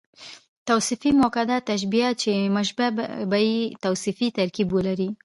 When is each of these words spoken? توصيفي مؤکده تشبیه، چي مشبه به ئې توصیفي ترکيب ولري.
توصيفي 0.67 1.09
مؤکده 1.21 1.57
تشبیه، 1.69 2.09
چي 2.21 2.31
مشبه 2.55 2.85
به 3.29 3.37
ئې 3.45 3.55
توصیفي 3.85 4.27
ترکيب 4.37 4.67
ولري. 4.71 5.09